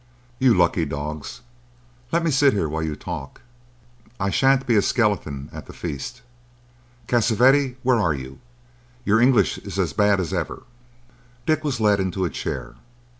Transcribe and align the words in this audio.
"You 0.39 0.55
lucky 0.55 0.83
dogs! 0.83 1.41
Let 2.11 2.23
me 2.23 2.31
sit 2.31 2.53
here 2.53 2.67
while 2.67 2.81
you 2.81 2.95
talk. 2.95 3.41
I 4.19 4.31
shan't 4.31 4.65
be 4.65 4.75
a 4.75 4.81
skeleton 4.81 5.47
at 5.53 5.67
the 5.67 5.73
feast.—Cassavetti, 5.73 7.77
where 7.83 7.99
are 7.99 8.15
you? 8.15 8.39
Your 9.05 9.21
English 9.21 9.59
is 9.59 9.77
as 9.77 9.93
bad 9.93 10.19
as 10.19 10.33
ever." 10.33 10.63
Dick 11.45 11.63
was 11.63 11.79
led 11.79 11.99
into 11.99 12.25
a 12.25 12.31
chair. 12.31 12.77